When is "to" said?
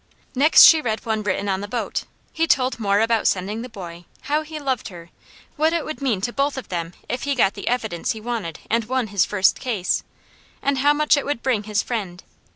6.21-6.33